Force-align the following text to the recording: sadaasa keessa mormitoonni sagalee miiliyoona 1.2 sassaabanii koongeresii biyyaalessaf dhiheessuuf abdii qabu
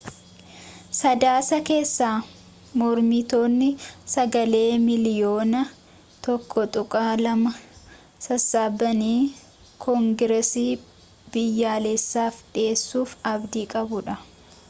sadaasa 0.99 1.57
keessa 1.69 2.07
mormitoonni 2.81 3.67
sagalee 4.13 4.71
miiliyoona 4.85 5.61
1.2 6.37 7.53
sassaabanii 8.29 9.19
koongeresii 9.85 10.69
biyyaalessaf 11.37 12.43
dhiheessuuf 12.59 13.15
abdii 13.35 13.67
qabu 13.77 14.05